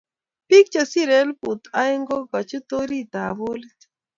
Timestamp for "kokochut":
2.09-2.67